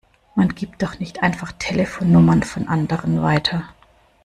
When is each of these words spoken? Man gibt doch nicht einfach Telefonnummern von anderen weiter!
Man 0.33 0.55
gibt 0.55 0.81
doch 0.81 0.97
nicht 0.97 1.21
einfach 1.21 1.51
Telefonnummern 1.59 2.41
von 2.41 2.67
anderen 2.67 3.21
weiter! 3.21 3.65